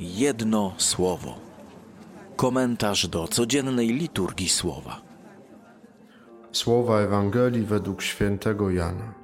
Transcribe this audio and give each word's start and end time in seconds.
Jedno 0.00 0.74
słowo. 0.76 1.34
Komentarz 2.36 3.08
do 3.08 3.28
codziennej 3.28 3.88
liturgii 3.88 4.48
słowa. 4.48 5.00
Słowa 6.52 7.00
Ewangelii 7.00 7.64
według 7.64 8.02
świętego 8.02 8.70
Jana. 8.70 9.14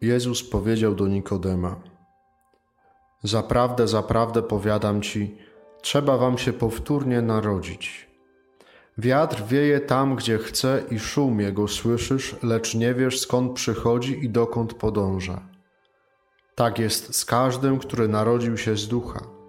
Jezus 0.00 0.50
powiedział 0.50 0.94
do 0.94 1.06
Nikodema: 1.06 1.76
Zaprawdę, 3.22 3.88
zaprawdę 3.88 4.42
powiadam 4.42 5.02
ci, 5.02 5.38
trzeba 5.82 6.18
wam 6.18 6.38
się 6.38 6.52
powtórnie 6.52 7.22
narodzić. 7.22 8.10
Wiatr 8.98 9.42
wieje 9.46 9.80
tam, 9.80 10.16
gdzie 10.16 10.38
chce 10.38 10.82
i 10.90 10.98
szum 10.98 11.40
jego 11.40 11.68
słyszysz, 11.68 12.36
lecz 12.42 12.74
nie 12.74 12.94
wiesz 12.94 13.20
skąd 13.20 13.52
przychodzi 13.52 14.24
i 14.24 14.30
dokąd 14.30 14.74
podąża. 14.74 15.42
Tak 16.54 16.78
jest 16.78 17.14
z 17.16 17.24
każdym, 17.24 17.78
który 17.78 18.08
narodził 18.08 18.56
się 18.56 18.76
z 18.76 18.88
ducha. 18.88 19.39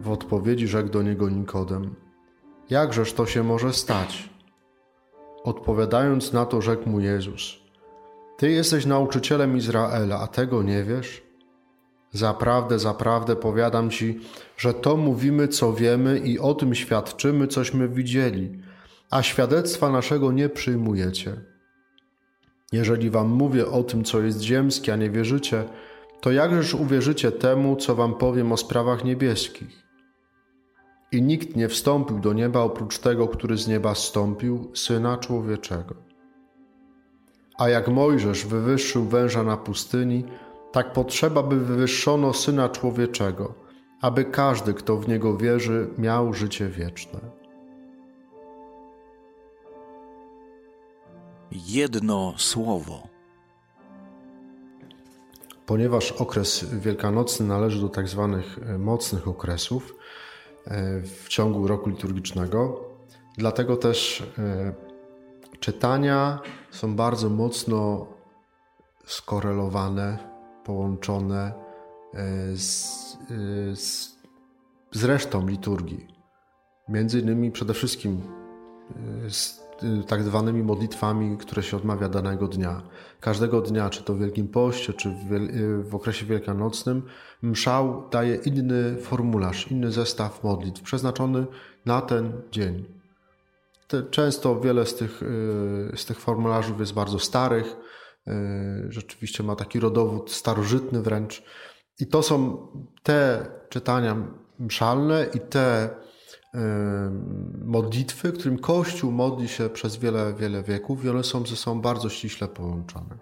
W 0.00 0.10
odpowiedzi 0.10 0.68
rzekł 0.68 0.88
do 0.88 1.02
niego 1.02 1.30
Nikodem: 1.30 1.94
Jakżeż 2.70 3.12
to 3.12 3.26
się 3.26 3.42
może 3.42 3.72
stać? 3.72 4.30
Odpowiadając 5.44 6.32
na 6.32 6.46
to, 6.46 6.62
rzekł 6.62 6.88
mu 6.88 7.00
Jezus: 7.00 7.54
Ty 8.36 8.50
jesteś 8.50 8.86
nauczycielem 8.86 9.56
Izraela, 9.56 10.18
a 10.20 10.26
tego 10.26 10.62
nie 10.62 10.84
wiesz? 10.84 11.22
Zaprawdę, 12.12 12.78
zaprawdę 12.78 13.36
powiadam 13.36 13.90
ci, 13.90 14.20
że 14.56 14.74
to 14.74 14.96
mówimy, 14.96 15.48
co 15.48 15.72
wiemy 15.72 16.18
i 16.18 16.38
o 16.38 16.54
tym 16.54 16.74
świadczymy, 16.74 17.46
cośmy 17.46 17.88
widzieli, 17.88 18.58
a 19.10 19.22
świadectwa 19.22 19.90
naszego 19.90 20.32
nie 20.32 20.48
przyjmujecie. 20.48 21.36
Jeżeli 22.72 23.10
wam 23.10 23.28
mówię 23.28 23.66
o 23.66 23.82
tym, 23.82 24.04
co 24.04 24.20
jest 24.20 24.40
ziemskie, 24.40 24.92
a 24.92 24.96
nie 24.96 25.10
wierzycie, 25.10 25.64
to 26.20 26.32
jakżeż 26.32 26.74
uwierzycie 26.74 27.32
temu, 27.32 27.76
co 27.76 27.94
wam 27.94 28.14
powiem 28.14 28.52
o 28.52 28.56
sprawach 28.56 29.04
niebieskich? 29.04 29.85
I 31.16 31.22
nikt 31.22 31.56
nie 31.56 31.68
wstąpił 31.68 32.18
do 32.18 32.32
nieba 32.32 32.60
oprócz 32.60 32.98
tego, 32.98 33.28
który 33.28 33.56
z 33.56 33.68
nieba 33.68 33.94
stąpił, 33.94 34.70
Syna 34.74 35.18
Człowieczego. 35.18 35.94
A 37.58 37.68
jak 37.68 37.88
Mojżesz 37.88 38.46
wywyższył 38.46 39.04
węża 39.04 39.42
na 39.42 39.56
pustyni, 39.56 40.24
tak 40.72 40.92
potrzeba, 40.92 41.42
by 41.42 41.60
wywyższono 41.60 42.32
Syna 42.32 42.68
Człowieczego, 42.68 43.54
aby 44.00 44.24
każdy, 44.24 44.74
kto 44.74 44.96
w 44.96 45.08
Niego 45.08 45.36
wierzy, 45.36 45.88
miał 45.98 46.32
życie 46.34 46.68
wieczne. 46.68 47.20
Jedno 51.52 52.34
słowo. 52.36 53.08
Ponieważ 55.66 56.12
okres 56.12 56.64
wielkanocny 56.74 57.46
należy 57.46 57.80
do 57.80 57.88
tak 57.88 58.08
zwanych 58.08 58.58
mocnych 58.78 59.28
okresów 59.28 59.96
w 61.02 61.24
ciągu 61.28 61.66
roku 61.66 61.90
liturgicznego, 61.90 62.80
dlatego 63.38 63.76
też 63.76 64.22
e, 64.38 64.74
czytania 65.60 66.38
są 66.70 66.96
bardzo 66.96 67.30
mocno 67.30 68.06
skorelowane, 69.04 70.18
połączone 70.64 71.52
z, 72.54 72.66
z, 73.74 74.16
z 74.92 75.04
resztą 75.04 75.46
liturgii. 75.46 76.06
Między 76.88 77.20
innymi 77.20 77.50
przede 77.50 77.74
wszystkim 77.74 78.22
z 79.28 79.65
tak 80.06 80.22
zwanymi 80.22 80.62
modlitwami, 80.62 81.38
które 81.38 81.62
się 81.62 81.76
odmawia 81.76 82.08
danego 82.08 82.48
dnia. 82.48 82.82
Każdego 83.20 83.60
dnia, 83.60 83.90
czy 83.90 84.02
to 84.02 84.14
w 84.14 84.18
Wielkim 84.18 84.48
Poście, 84.48 84.92
czy 84.92 85.10
w, 85.10 85.32
y, 85.92 85.94
okresie 85.94 86.26
wielkanocnym, 86.26 87.02
mszał 87.42 88.08
daje 88.10 88.34
inny 88.34 88.96
formularz, 88.96 89.70
inny 89.70 89.90
zestaw 89.92 90.44
modlitw 90.44 90.82
przeznaczony 90.82 91.46
na 91.86 92.00
ten 92.00 92.32
dzień. 92.52 92.84
Często 94.10 94.60
wiele 94.60 94.86
z 94.86 94.94
tych, 94.94 95.22
y, 95.22 95.92
z 95.96 96.04
tych 96.04 96.20
formularzów 96.20 96.80
jest 96.80 96.94
bardzo 96.94 97.18
starych, 97.18 97.76
rzeczywiście 98.88 99.42
ma 99.42 99.56
taki 99.56 99.80
rodowód 99.80 100.32
starożytny 100.32 101.02
wręcz. 101.02 101.42
I 102.00 102.06
to 102.06 102.22
są 102.22 102.66
te 103.02 103.46
czytania 103.68 104.16
mszalne 104.58 105.26
i 105.34 105.40
te 105.40 105.90
modlitwy, 107.64 108.32
którym 108.32 108.58
Kościół 108.58 109.12
modli 109.12 109.48
się 109.48 109.68
przez 109.68 109.96
wiele, 109.96 110.34
wiele 110.34 110.62
wieków 110.62 111.04
i 111.04 111.08
one 111.08 111.24
są 111.24 111.46
ze 111.46 111.56
sobą 111.56 111.80
bardzo 111.80 112.08
ściśle 112.08 112.48
połączone. 112.48 113.18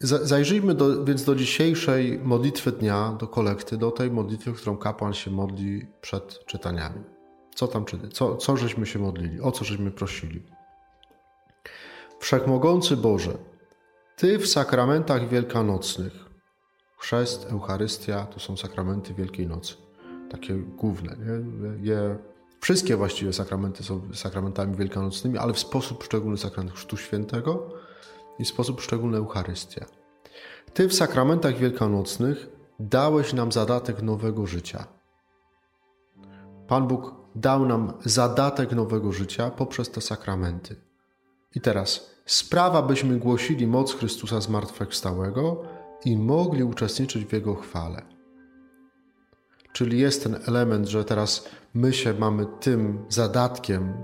Zajrzyjmy 0.00 0.74
do, 0.74 1.04
więc 1.04 1.24
do 1.24 1.34
dzisiejszej 1.34 2.18
modlitwy 2.18 2.72
dnia, 2.72 3.16
do 3.20 3.28
kolekty, 3.28 3.76
do 3.76 3.90
tej 3.90 4.10
modlitwy, 4.10 4.52
którą 4.52 4.76
kapłan 4.76 5.12
się 5.12 5.30
modli 5.30 5.86
przed 6.00 6.44
czytaniami. 6.46 7.00
Co 7.54 7.68
tam 7.68 7.84
czyta? 7.84 8.08
Co, 8.08 8.36
co 8.36 8.56
żeśmy 8.56 8.86
się 8.86 8.98
modlili? 8.98 9.40
O 9.40 9.52
co 9.52 9.64
żeśmy 9.64 9.90
prosili? 9.90 10.42
Wszechmogący 12.20 12.96
Boże, 12.96 13.38
Ty 14.16 14.38
w 14.38 14.46
sakramentach 14.46 15.28
wielkanocnych, 15.28 16.12
chrzest, 16.96 17.46
Eucharystia 17.50 18.26
to 18.26 18.40
są 18.40 18.56
sakramenty 18.56 19.14
Wielkiej 19.14 19.46
Nocy 19.46 19.87
takie 20.28 20.54
główne. 20.54 21.16
Nie? 21.16 21.86
Je, 21.90 22.18
wszystkie 22.60 22.96
właściwie 22.96 23.32
sakramenty 23.32 23.84
są 23.84 24.00
sakramentami 24.14 24.76
wielkanocnymi, 24.76 25.38
ale 25.38 25.52
w 25.52 25.58
sposób 25.58 26.04
szczególny 26.04 26.38
sakrament 26.38 26.74
Chrztu 26.74 26.96
Świętego 26.96 27.70
i 28.38 28.44
w 28.44 28.48
sposób 28.48 28.80
szczególny 28.80 29.18
Eucharystia. 29.18 29.86
Ty 30.74 30.88
w 30.88 30.94
sakramentach 30.94 31.56
wielkanocnych 31.56 32.46
dałeś 32.80 33.32
nam 33.32 33.52
zadatek 33.52 34.02
nowego 34.02 34.46
życia. 34.46 34.86
Pan 36.68 36.88
Bóg 36.88 37.14
dał 37.34 37.66
nam 37.66 37.92
zadatek 38.04 38.72
nowego 38.72 39.12
życia 39.12 39.50
poprzez 39.50 39.90
te 39.90 40.00
sakramenty. 40.00 40.76
I 41.54 41.60
teraz 41.60 42.10
sprawa, 42.26 42.82
byśmy 42.82 43.16
głosili 43.16 43.66
moc 43.66 43.94
Chrystusa 43.94 44.40
zmartwychwstałego 44.40 45.62
i 46.04 46.16
mogli 46.16 46.64
uczestniczyć 46.64 47.24
w 47.24 47.32
Jego 47.32 47.54
chwale. 47.54 48.17
Czyli 49.78 50.00
jest 50.00 50.22
ten 50.22 50.36
element, 50.46 50.88
że 50.88 51.04
teraz 51.04 51.48
my 51.74 51.92
się 51.92 52.14
mamy 52.14 52.46
tym 52.60 53.04
zadatkiem, 53.08 53.94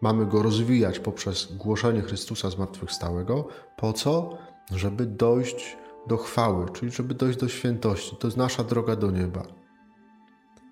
mamy 0.00 0.26
go 0.26 0.42
rozwijać 0.42 0.98
poprzez 0.98 1.56
głoszenie 1.56 2.02
Chrystusa 2.02 2.50
zmartwychwstałego. 2.50 3.48
Po 3.76 3.92
co? 3.92 4.38
Żeby 4.72 5.06
dojść 5.06 5.76
do 6.06 6.16
chwały, 6.16 6.70
czyli 6.70 6.92
żeby 6.92 7.14
dojść 7.14 7.38
do 7.38 7.48
świętości. 7.48 8.16
To 8.16 8.26
jest 8.26 8.36
nasza 8.36 8.64
droga 8.64 8.96
do 8.96 9.10
nieba. 9.10 9.42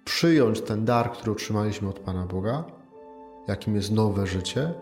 Przyjąć 0.05 0.61
ten 0.61 0.85
dar, 0.85 1.13
który 1.13 1.33
otrzymaliśmy 1.33 1.89
od 1.89 1.99
Pana 1.99 2.27
Boga, 2.27 2.65
jakim 3.49 3.77
jest 3.77 3.93
nowe 3.93 4.27
życie, 4.27 4.75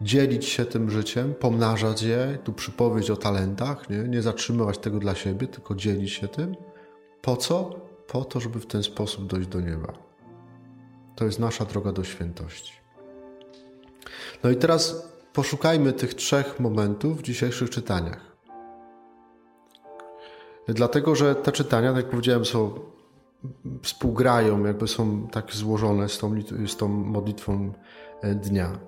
dzielić 0.00 0.44
się 0.44 0.64
tym 0.64 0.90
życiem, 0.90 1.34
pomnażać 1.34 2.02
je, 2.02 2.38
tu 2.44 2.52
przypowiedź 2.52 3.10
o 3.10 3.16
talentach, 3.16 3.90
nie, 3.90 3.98
nie 3.98 4.22
zatrzymywać 4.22 4.78
tego 4.78 4.98
dla 4.98 5.14
siebie, 5.14 5.46
tylko 5.46 5.74
dzielić 5.74 6.12
się 6.12 6.28
tym 6.28 6.56
po 7.22 7.36
co? 7.36 7.70
Po 8.06 8.24
to, 8.24 8.40
żeby 8.40 8.60
w 8.60 8.66
ten 8.66 8.82
sposób 8.82 9.26
dojść 9.26 9.48
do 9.48 9.60
nieba. 9.60 9.92
To 11.16 11.24
jest 11.24 11.38
nasza 11.38 11.64
droga 11.64 11.92
do 11.92 12.04
świętości. 12.04 12.72
No 14.44 14.50
i 14.50 14.56
teraz 14.56 15.08
poszukajmy 15.32 15.92
tych 15.92 16.14
trzech 16.14 16.60
momentów 16.60 17.18
w 17.18 17.22
dzisiejszych 17.22 17.70
czytaniach. 17.70 18.32
Dlatego, 20.68 21.14
że 21.14 21.34
te 21.34 21.52
czytania, 21.52 21.88
tak 21.92 21.96
jak 21.96 22.10
powiedziałem, 22.10 22.44
są, 22.44 22.74
współgrają, 23.82 24.64
jakby 24.64 24.88
są 24.88 25.28
tak 25.28 25.52
złożone 25.52 26.08
z 26.08 26.18
tą, 26.18 26.34
z 26.66 26.76
tą 26.76 26.88
modlitwą 26.88 27.72
e, 28.20 28.34
dnia. 28.34 28.78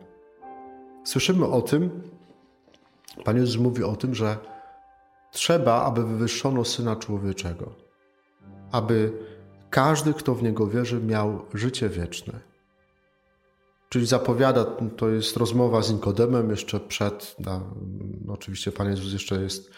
Słyszymy 1.05 1.47
o 1.47 1.63
tym, 1.63 2.03
Pan 3.25 3.37
Jezus 3.37 3.63
mówi 3.63 3.85
o 3.85 3.97
tym, 3.97 4.15
że 4.15 4.37
trzeba, 5.31 5.83
aby 5.83 6.05
wywyższono 6.05 6.65
Syna 6.65 6.97
Człowieczego 6.97 7.85
aby 8.75 9.13
każdy, 9.71 10.15
kto 10.15 10.35
w 10.35 10.43
Niego 10.43 10.67
wierzy, 10.67 11.01
miał 11.01 11.47
życie 11.55 11.89
wieczne. 11.89 12.41
Czyli 13.89 14.07
zapowiada, 14.07 14.65
to 14.97 15.09
jest 15.09 15.37
rozmowa 15.37 15.83
z 15.83 15.93
Nikodemem 15.93 16.51
jeszcze 16.51 16.81
przed, 16.81 17.37
no, 17.39 17.75
oczywiście 18.29 18.73
Pan 18.73 18.91
Jezus 18.91 19.13
jeszcze 19.13 19.43
jest, 19.43 19.71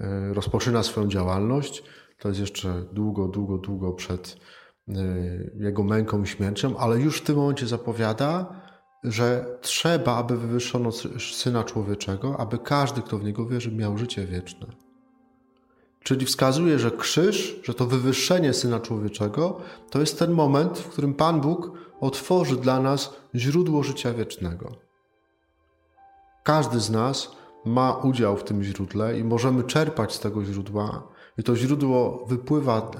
e, 0.00 0.34
rozpoczyna 0.34 0.82
swoją 0.82 1.08
działalność, 1.08 1.82
to 2.18 2.28
jest 2.28 2.40
jeszcze 2.40 2.84
długo, 2.92 3.28
długo, 3.28 3.58
długo 3.58 3.92
przed 3.92 4.36
e, 4.88 4.94
Jego 5.54 5.82
męką 5.82 6.22
i 6.22 6.26
śmiercią, 6.26 6.76
ale 6.76 7.00
już 7.00 7.18
w 7.18 7.24
tym 7.24 7.36
momencie 7.36 7.66
zapowiada, 7.66 8.62
że 9.04 9.58
trzeba, 9.60 10.16
aby 10.16 10.38
wywyższono 10.38 10.90
Syna 11.32 11.64
Człowieczego, 11.64 12.40
aby 12.40 12.58
każdy, 12.58 13.02
kto 13.02 13.18
w 13.18 13.24
Niego 13.24 13.46
wierzy, 13.46 13.72
miał 13.72 13.98
życie 13.98 14.26
wieczne. 14.26 14.66
Czyli 16.02 16.26
wskazuje, 16.26 16.78
że 16.78 16.90
krzyż, 16.90 17.60
że 17.62 17.74
to 17.74 17.86
wywyższenie 17.86 18.52
Syna 18.52 18.80
Człowieczego, 18.80 19.60
to 19.90 20.00
jest 20.00 20.18
ten 20.18 20.32
moment, 20.32 20.78
w 20.78 20.88
którym 20.88 21.14
Pan 21.14 21.40
Bóg 21.40 21.72
otworzy 22.00 22.56
dla 22.56 22.80
nas 22.80 23.16
źródło 23.34 23.82
życia 23.82 24.12
wiecznego. 24.12 24.72
Każdy 26.44 26.80
z 26.80 26.90
nas 26.90 27.36
ma 27.64 27.92
udział 27.92 28.36
w 28.36 28.44
tym 28.44 28.62
źródle 28.62 29.18
i 29.18 29.24
możemy 29.24 29.64
czerpać 29.64 30.14
z 30.14 30.20
tego 30.20 30.44
źródła. 30.44 31.08
I 31.38 31.42
to 31.42 31.56
źródło 31.56 32.24
wypływa 32.26 32.78
e, 32.78 32.90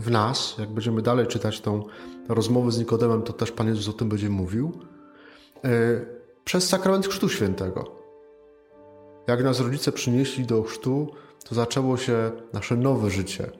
w 0.00 0.10
nas. 0.10 0.54
Jak 0.58 0.70
będziemy 0.70 1.02
dalej 1.02 1.26
czytać 1.26 1.60
tą 1.60 1.84
rozmowę 2.28 2.72
z 2.72 2.78
Nikodemem, 2.78 3.22
to 3.22 3.32
też 3.32 3.52
Pan 3.52 3.68
Jezus 3.68 3.88
o 3.88 3.92
tym 3.92 4.08
będzie 4.08 4.30
mówił. 4.30 4.72
E, 5.64 5.70
przez 6.44 6.68
sakrament 6.68 7.06
Chrztu 7.06 7.28
Świętego. 7.28 8.00
Jak 9.26 9.44
nas 9.44 9.60
rodzice 9.60 9.92
przynieśli 9.92 10.46
do 10.46 10.62
chrztu, 10.62 11.08
to 11.48 11.54
zaczęło 11.54 11.96
się 11.96 12.30
nasze 12.52 12.76
nowe 12.76 13.10
życie. 13.10 13.50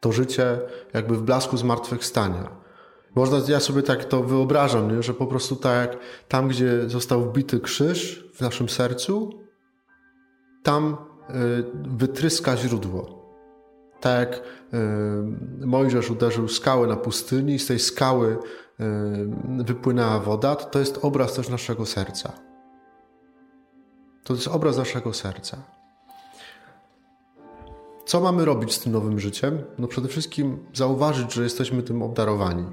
To 0.00 0.12
życie 0.12 0.60
jakby 0.94 1.16
w 1.16 1.22
blasku 1.22 1.56
zmartwychwstania. 1.56 2.60
Można, 3.14 3.38
ja 3.48 3.60
sobie 3.60 3.82
tak 3.82 4.04
to 4.04 4.22
wyobrażam, 4.22 4.96
nie? 4.96 5.02
że 5.02 5.14
po 5.14 5.26
prostu 5.26 5.56
tak 5.56 5.96
tam, 6.28 6.48
gdzie 6.48 6.88
został 6.88 7.24
wbity 7.24 7.60
krzyż 7.60 8.30
w 8.34 8.40
naszym 8.40 8.68
sercu, 8.68 9.30
tam 10.62 10.96
y, 11.30 11.34
wytryska 11.74 12.56
źródło. 12.56 13.20
Tak 14.00 14.30
jak 14.30 14.38
y, 14.38 15.66
Mojżesz 15.66 16.10
uderzył 16.10 16.48
skałę 16.48 16.86
na 16.86 16.96
pustyni 16.96 17.54
i 17.54 17.58
z 17.58 17.66
tej 17.66 17.78
skały 17.78 18.28
y, 18.32 18.38
wypłynęła 19.64 20.18
woda, 20.18 20.54
to 20.54 20.78
jest 20.78 20.98
obraz 21.02 21.34
też 21.34 21.48
naszego 21.48 21.86
serca. 21.86 22.32
To 24.24 24.34
jest 24.34 24.48
obraz 24.48 24.76
naszego 24.76 25.12
serca. 25.12 25.79
Co 28.10 28.20
mamy 28.20 28.44
robić 28.44 28.72
z 28.72 28.80
tym 28.80 28.92
nowym 28.92 29.20
życiem? 29.20 29.58
No 29.78 29.88
przede 29.88 30.08
wszystkim 30.08 30.58
zauważyć, 30.74 31.32
że 31.34 31.42
jesteśmy 31.42 31.82
tym 31.82 32.02
obdarowani. 32.02 32.64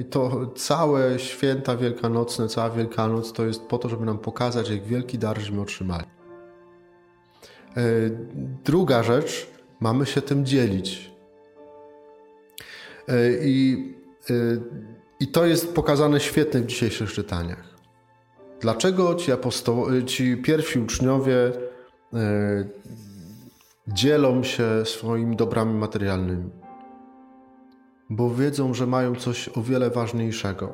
I 0.00 0.04
to 0.04 0.46
całe 0.46 1.18
święta 1.18 1.76
wielkanocne, 1.76 2.48
cała 2.48 2.70
Wielkanoc 2.70 3.32
to 3.32 3.46
jest 3.46 3.62
po 3.62 3.78
to, 3.78 3.88
żeby 3.88 4.04
nam 4.04 4.18
pokazać, 4.18 4.70
jak 4.70 4.84
wielki 4.84 5.18
dar 5.18 5.40
żeśmy 5.40 5.60
otrzymali. 5.60 6.04
E, 7.76 7.82
druga 8.64 9.02
rzecz, 9.02 9.50
mamy 9.80 10.06
się 10.06 10.22
tym 10.22 10.46
dzielić. 10.46 11.10
E, 13.08 13.14
I, 13.42 13.94
e, 14.30 14.34
I 15.20 15.28
to 15.28 15.46
jest 15.46 15.74
pokazane 15.74 16.20
świetnie 16.20 16.60
w 16.60 16.66
dzisiejszych 16.66 17.12
czytaniach. 17.12 17.64
Dlaczego 18.60 19.14
ci, 19.14 19.32
aposto- 19.32 20.04
ci 20.04 20.36
pierwsi 20.36 20.78
uczniowie 20.78 21.52
dzielą 23.88 24.42
się 24.42 24.64
swoimi 24.84 25.36
dobrami 25.36 25.74
materialnymi? 25.74 26.50
bo 28.16 28.30
wiedzą, 28.30 28.74
że 28.74 28.86
mają 28.86 29.14
coś 29.14 29.48
o 29.48 29.62
wiele 29.62 29.90
ważniejszego. 29.90 30.72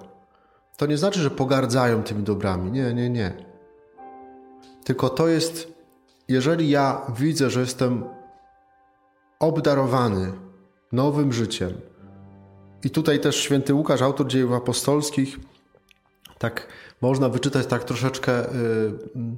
To 0.77 0.87
nie 0.87 0.97
znaczy, 0.97 1.21
że 1.21 1.31
pogardzają 1.31 2.03
tymi 2.03 2.23
dobrami. 2.23 2.71
Nie, 2.71 2.95
nie, 2.95 3.11
nie. 3.11 3.33
Tylko 4.85 5.09
to 5.09 5.29
jest, 5.29 5.75
jeżeli 6.29 6.71
ja 6.71 7.03
widzę, 7.19 7.51
że 7.51 7.61
jestem 7.61 8.05
obdarowany 9.39 10.33
nowym 10.93 11.33
życiem, 11.33 11.73
i 12.85 12.91
tutaj 12.91 13.21
też 13.21 13.37
święty 13.37 13.75
Łukasz, 13.75 14.03
autor 14.03 14.27
dziejów 14.27 14.53
apostolskich, 14.53 15.39
tak 16.39 16.67
można 17.01 17.29
wyczytać 17.29 17.67
tak 17.67 17.85
troszeczkę, 17.85 18.33
yy, 18.33 19.37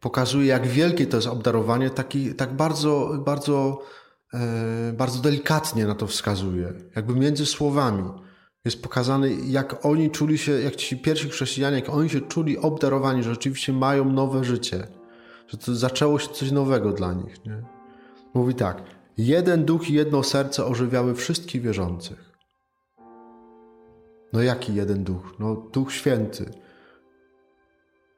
pokazuje, 0.00 0.46
jak 0.46 0.66
wielkie 0.66 1.06
to 1.06 1.16
jest 1.16 1.28
obdarowanie, 1.28 1.90
taki, 1.90 2.34
tak 2.34 2.52
bardzo, 2.52 3.18
bardzo 3.24 3.82
E, 4.34 4.92
bardzo 4.92 5.20
delikatnie 5.20 5.86
na 5.86 5.94
to 5.94 6.06
wskazuje, 6.06 6.72
jakby 6.96 7.14
między 7.14 7.46
słowami. 7.46 8.10
Jest 8.64 8.82
pokazane, 8.82 9.30
jak 9.30 9.86
oni 9.86 10.10
czuli 10.10 10.38
się, 10.38 10.52
jak 10.52 10.76
ci 10.76 10.96
pierwsi 10.96 11.28
chrześcijanie, 11.28 11.76
jak 11.76 11.88
oni 11.88 12.10
się 12.10 12.20
czuli 12.20 12.58
obdarowani, 12.58 13.22
że 13.22 13.30
rzeczywiście 13.30 13.72
mają 13.72 14.12
nowe 14.12 14.44
życie, 14.44 14.86
że 15.48 15.58
to 15.58 15.74
zaczęło 15.74 16.18
się 16.18 16.28
coś 16.28 16.50
nowego 16.50 16.92
dla 16.92 17.12
nich. 17.12 17.44
Nie? 17.44 17.62
Mówi 18.34 18.54
tak: 18.54 18.82
jeden 19.18 19.64
duch 19.64 19.90
i 19.90 19.94
jedno 19.94 20.22
serce 20.22 20.64
ożywiały 20.64 21.14
wszystkich 21.14 21.62
wierzących. 21.62 22.29
No 24.32 24.42
jaki 24.42 24.74
jeden 24.74 25.04
duch? 25.04 25.34
No 25.38 25.54
Duch 25.54 25.92
Święty 25.92 26.50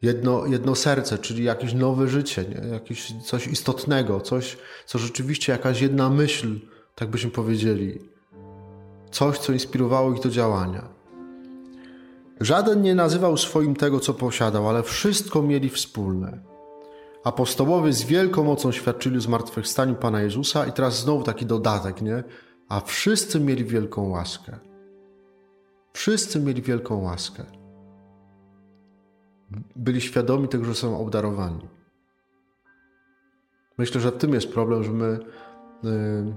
jedno, 0.03 0.47
jedno 0.47 0.75
serce, 0.75 1.19
czyli 1.19 1.44
jakieś 1.44 1.75
nowe 1.75 2.09
życie, 2.09 2.44
nie? 2.44 2.69
jakieś 2.69 3.12
coś 3.25 3.47
istotnego, 3.47 4.20
coś, 4.20 4.59
co 4.87 4.99
rzeczywiście 4.99 5.53
jakaś 5.53 5.81
jedna 5.81 6.11
myśl, 6.11 6.61
tak 6.94 7.11
byśmy 7.11 7.31
powiedzieli. 7.31 7.99
Coś, 9.11 9.38
co 9.38 9.53
inspirowało 9.53 10.12
ich 10.14 10.20
do 10.20 10.29
działania. 10.29 10.88
Żaden 12.41 12.82
nie 12.82 12.94
nazywał 12.94 13.37
swoim 13.37 13.76
tego, 13.76 14.00
co 14.00 14.14
posiadał, 14.14 14.69
ale 14.69 14.82
wszystko 14.82 15.43
mieli 15.43 15.69
wspólne. 15.69 16.38
Apostołowie 17.25 17.93
z 17.93 18.03
wielką 18.03 18.44
mocą 18.44 18.73
świadczyli 18.73 19.19
o 19.19 19.20
zmartwychwstaniu 19.20 19.94
Pana 19.94 20.23
Jezusa 20.23 20.67
i 20.67 20.73
teraz 20.73 21.00
znowu 21.00 21.23
taki 21.23 21.47
dodatek, 21.47 22.03
nie? 22.03 22.25
A 22.69 22.81
wszyscy 22.81 23.41
mieli 23.41 23.64
wielką 23.64 24.09
łaskę. 24.09 24.59
Wszyscy 25.92 26.40
mieli 26.40 26.62
wielką 26.62 27.02
łaskę 27.02 27.44
byli 29.76 30.00
świadomi 30.00 30.48
tego, 30.48 30.64
że 30.64 30.74
są 30.74 30.98
obdarowani. 30.98 31.68
Myślę, 33.78 34.00
że 34.00 34.10
w 34.12 34.16
tym 34.16 34.34
jest 34.34 34.52
problem, 34.52 34.84
że 34.84 34.92
my 34.92 35.18
y, 35.84 36.34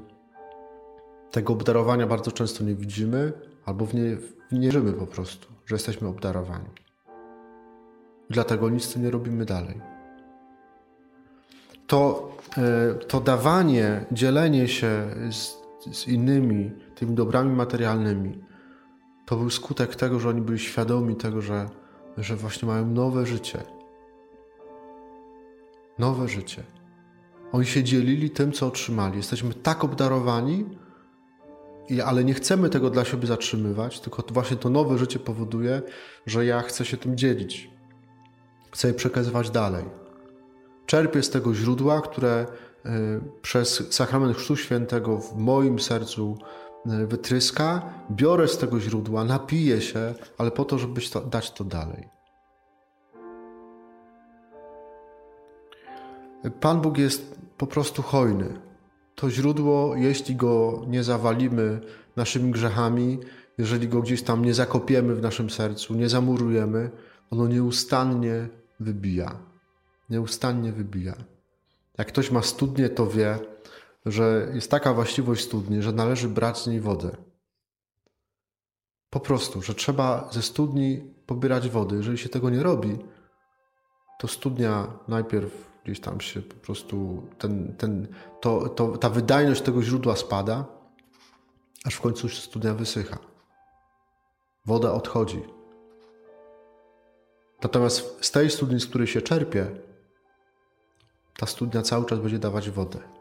tego 1.31 1.53
obdarowania 1.53 2.07
bardzo 2.07 2.31
często 2.31 2.63
nie 2.63 2.75
widzimy 2.75 3.33
albo 3.65 3.85
w 3.85 3.93
nie, 3.93 4.15
w 4.15 4.33
nie 4.51 4.59
wierzymy 4.59 4.93
po 4.93 5.07
prostu, 5.07 5.47
że 5.65 5.75
jesteśmy 5.75 6.07
obdarowani. 6.07 6.69
Dlatego 8.29 8.69
nic 8.69 8.95
nie 8.95 9.11
robimy 9.11 9.45
dalej. 9.45 9.81
To, 11.87 12.31
y, 13.01 13.05
to 13.05 13.21
dawanie, 13.21 14.05
dzielenie 14.11 14.67
się 14.67 15.07
z, 15.31 15.57
z 15.91 16.07
innymi 16.07 16.71
tymi 16.95 17.15
dobrami 17.15 17.55
materialnymi, 17.55 18.43
to 19.25 19.35
był 19.35 19.49
skutek 19.49 19.95
tego, 19.95 20.19
że 20.19 20.29
oni 20.29 20.41
byli 20.41 20.59
świadomi 20.59 21.15
tego, 21.15 21.41
że 21.41 21.69
że 22.17 22.35
właśnie 22.35 22.67
mają 22.67 22.87
nowe 22.87 23.25
życie. 23.25 23.63
Nowe 25.99 26.27
życie. 26.27 26.63
Oni 27.51 27.65
się 27.65 27.83
dzielili 27.83 28.29
tym, 28.29 28.51
co 28.51 28.67
otrzymali. 28.67 29.17
Jesteśmy 29.17 29.53
tak 29.53 29.83
obdarowani, 29.83 30.65
ale 32.05 32.23
nie 32.23 32.33
chcemy 32.33 32.69
tego 32.69 32.89
dla 32.89 33.05
siebie 33.05 33.27
zatrzymywać, 33.27 33.99
tylko 33.99 34.23
właśnie 34.29 34.57
to 34.57 34.69
nowe 34.69 34.97
życie 34.97 35.19
powoduje, 35.19 35.81
że 36.25 36.45
ja 36.45 36.61
chcę 36.61 36.85
się 36.85 36.97
tym 36.97 37.17
dzielić. 37.17 37.69
Chcę 38.71 38.87
je 38.87 38.93
przekazywać 38.93 39.49
dalej. 39.49 39.85
Czerpię 40.85 41.23
z 41.23 41.29
tego 41.29 41.53
źródła, 41.53 42.01
które 42.01 42.45
y, 42.85 42.89
przez 43.41 43.93
sakrament 43.93 44.37
Chrztu 44.37 44.55
Świętego 44.55 45.17
w 45.17 45.37
moim 45.37 45.79
sercu 45.79 46.37
wytryska, 46.85 47.93
biorę 48.11 48.47
z 48.47 48.57
tego 48.57 48.79
źródła, 48.79 49.23
napiję 49.23 49.81
się, 49.81 50.13
ale 50.37 50.51
po 50.51 50.65
to, 50.65 50.77
żeby 50.77 51.01
dać 51.31 51.51
to 51.51 51.63
dalej. 51.63 52.09
Pan 56.61 56.81
Bóg 56.81 56.97
jest 56.97 57.39
po 57.57 57.67
prostu 57.67 58.01
hojny. 58.01 58.59
To 59.15 59.29
źródło, 59.29 59.95
jeśli 59.95 60.35
go 60.35 60.83
nie 60.87 61.03
zawalimy 61.03 61.81
naszymi 62.15 62.51
grzechami, 62.51 63.19
jeżeli 63.57 63.87
go 63.87 64.01
gdzieś 64.01 64.23
tam 64.23 64.45
nie 64.45 64.53
zakopiemy 64.53 65.15
w 65.15 65.21
naszym 65.21 65.49
sercu, 65.49 65.95
nie 65.95 66.09
zamurujemy, 66.09 66.91
ono 67.31 67.47
nieustannie 67.47 68.47
wybija. 68.79 69.39
Nieustannie 70.09 70.71
wybija. 70.71 71.15
Jak 71.97 72.07
ktoś 72.07 72.31
ma 72.31 72.41
studnię, 72.41 72.89
to 72.89 73.07
wie, 73.07 73.39
że 74.05 74.51
jest 74.53 74.71
taka 74.71 74.93
właściwość 74.93 75.43
studni, 75.43 75.81
że 75.81 75.91
należy 75.91 76.29
brać 76.29 76.57
z 76.57 76.67
niej 76.67 76.81
wodę. 76.81 77.17
Po 79.09 79.19
prostu, 79.19 79.61
że 79.61 79.75
trzeba 79.75 80.29
ze 80.31 80.41
studni 80.41 81.13
pobierać 81.25 81.69
wody. 81.69 81.95
Jeżeli 81.95 82.17
się 82.17 82.29
tego 82.29 82.49
nie 82.49 82.63
robi, 82.63 82.97
to 84.19 84.27
studnia 84.27 84.87
najpierw 85.07 85.51
gdzieś 85.83 85.99
tam 85.99 86.21
się 86.21 86.41
po 86.41 86.55
prostu, 86.55 87.27
ten, 87.37 87.75
ten, 87.77 88.07
to, 88.41 88.69
to, 88.69 88.97
ta 88.97 89.09
wydajność 89.09 89.61
tego 89.61 89.83
źródła 89.83 90.15
spada, 90.15 90.65
aż 91.85 91.95
w 91.95 92.01
końcu 92.01 92.29
studnia 92.29 92.73
wysycha. 92.73 93.17
Woda 94.65 94.93
odchodzi. 94.93 95.41
Natomiast 97.63 98.25
z 98.25 98.31
tej 98.31 98.49
studni, 98.49 98.79
z 98.79 98.87
której 98.87 99.07
się 99.07 99.21
czerpie, 99.21 99.71
ta 101.37 101.45
studnia 101.45 101.81
cały 101.81 102.05
czas 102.05 102.19
będzie 102.19 102.39
dawać 102.39 102.69
wodę 102.69 103.14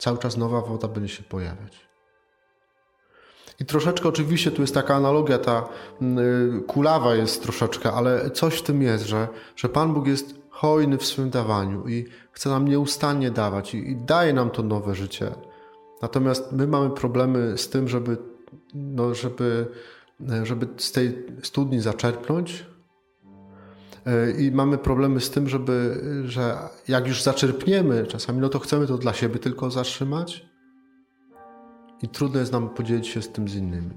cały 0.00 0.18
czas 0.18 0.36
nowa 0.36 0.60
woda 0.60 0.88
będzie 0.88 1.14
się 1.14 1.22
pojawiać. 1.22 1.90
I 3.60 3.64
troszeczkę 3.64 4.08
oczywiście 4.08 4.50
tu 4.50 4.62
jest 4.62 4.74
taka 4.74 4.94
analogia, 4.94 5.38
ta 5.38 5.68
y, 6.02 6.62
kulawa 6.62 7.14
jest 7.14 7.42
troszeczkę, 7.42 7.92
ale 7.92 8.30
coś 8.30 8.54
w 8.54 8.62
tym 8.62 8.82
jest, 8.82 9.06
że, 9.06 9.28
że 9.56 9.68
Pan 9.68 9.94
Bóg 9.94 10.06
jest 10.06 10.34
hojny 10.50 10.98
w 10.98 11.06
swym 11.06 11.30
dawaniu 11.30 11.88
i 11.88 12.04
chce 12.32 12.50
nam 12.50 12.68
nieustannie 12.68 13.30
dawać 13.30 13.74
i, 13.74 13.90
i 13.90 13.96
daje 13.96 14.32
nam 14.32 14.50
to 14.50 14.62
nowe 14.62 14.94
życie. 14.94 15.34
Natomiast 16.02 16.52
my 16.52 16.66
mamy 16.66 16.90
problemy 16.90 17.58
z 17.58 17.68
tym, 17.68 17.88
żeby, 17.88 18.16
no, 18.74 19.14
żeby, 19.14 19.66
żeby 20.42 20.68
z 20.76 20.92
tej 20.92 21.26
studni 21.42 21.80
zaczerpnąć, 21.80 22.66
I 24.38 24.50
mamy 24.52 24.78
problemy 24.78 25.20
z 25.20 25.30
tym, 25.30 25.48
żeby, 25.48 26.00
że 26.24 26.58
jak 26.88 27.08
już 27.08 27.22
zaczerpniemy 27.22 28.06
czasami, 28.06 28.40
no 28.40 28.48
to 28.48 28.58
chcemy 28.58 28.86
to 28.86 28.98
dla 28.98 29.12
siebie 29.12 29.38
tylko 29.38 29.70
zatrzymać 29.70 30.46
i 32.02 32.08
trudno 32.08 32.40
jest 32.40 32.52
nam 32.52 32.68
podzielić 32.68 33.08
się 33.08 33.22
z 33.22 33.32
tym 33.32 33.48
z 33.48 33.54
innymi. 33.54 33.94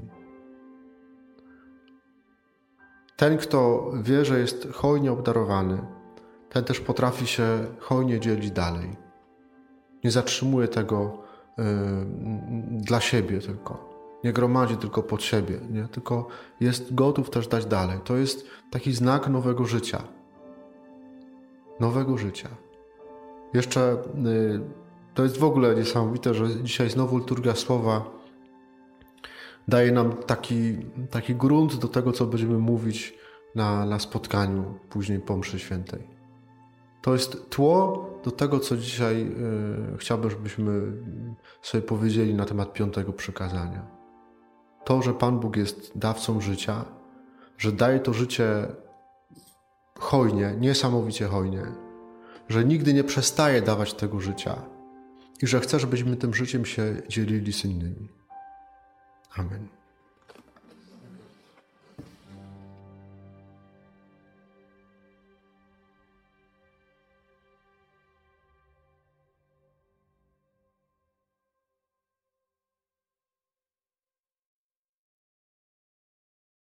Ten, 3.16 3.38
kto 3.38 3.92
wie, 4.04 4.26
że 4.26 4.40
jest 4.40 4.68
hojnie 4.74 5.12
obdarowany, 5.12 5.78
ten 6.50 6.64
też 6.64 6.80
potrafi 6.80 7.28
się 7.28 7.66
hojnie 7.80 8.20
dzielić 8.20 8.52
dalej. 8.52 8.96
Nie 10.04 10.12
zatrzymuje 10.12 10.68
tego 10.68 11.24
yy, 11.58 11.66
dla 12.70 13.02
siebie 13.02 13.40
tylko. 13.40 13.93
Nie 14.24 14.34
gromadzi 14.34 14.78
tylko 14.78 15.04
pod 15.04 15.24
siebie, 15.24 15.60
nie? 15.72 15.88
tylko 15.88 16.28
jest 16.60 16.96
gotów 16.96 17.30
też 17.30 17.48
dać 17.48 17.66
dalej. 17.66 18.00
To 18.04 18.18
jest 18.18 18.48
taki 18.72 18.94
znak 18.94 19.28
nowego 19.28 19.66
życia. 19.66 20.04
Nowego 21.80 22.18
życia. 22.18 22.50
Jeszcze 23.54 23.98
yy, 24.24 24.62
to 25.14 25.24
jest 25.24 25.38
w 25.38 25.44
ogóle 25.44 25.76
niesamowite, 25.76 26.34
że 26.34 26.64
dzisiaj 26.64 26.90
znowu 26.90 27.18
liturgia 27.18 27.56
słowa 27.56 28.06
daje 29.68 29.92
nam 29.92 30.14
taki, 30.14 30.78
taki 31.10 31.36
grunt 31.36 31.76
do 31.76 31.88
tego, 31.88 32.12
co 32.12 32.26
będziemy 32.26 32.58
mówić 32.58 33.18
na, 33.56 33.86
na 33.86 34.00
spotkaniu 34.00 34.80
później 34.90 35.20
po 35.20 35.38
mszy 35.38 35.60
świętej. 35.60 36.08
To 37.02 37.14
jest 37.14 37.50
tło 37.50 38.10
do 38.24 38.32
tego, 38.32 38.60
co 38.60 38.78
dzisiaj 38.78 39.32
y, 39.94 39.98
chciałbym, 39.98 40.30
żebyśmy 40.30 40.82
sobie 41.62 41.82
powiedzieli 41.82 42.34
na 42.34 42.46
temat 42.46 42.74
piątego 42.74 43.14
przykazania. 43.14 43.93
To, 44.84 45.02
że 45.02 45.14
Pan 45.14 45.40
Bóg 45.40 45.56
jest 45.56 45.92
dawcą 45.96 46.42
życia, 46.42 46.86
że 47.58 47.72
daje 47.72 48.00
to 48.00 48.14
życie 48.14 48.68
hojnie, 50.00 50.56
niesamowicie 50.60 51.28
hojnie, 51.28 51.64
że 52.50 52.66
nigdy 52.66 52.94
nie 52.94 53.04
przestaje 53.04 53.62
dawać 53.62 53.94
tego 53.94 54.20
życia 54.20 54.56
i 55.42 55.48
że 55.48 55.60
chce, 55.60 55.80
żebyśmy 55.80 56.16
tym 56.16 56.34
życiem 56.34 56.66
się 56.66 57.02
dzielili 57.10 57.54
z 57.54 57.66
innymi. 57.66 58.10
Amen. 59.36 59.83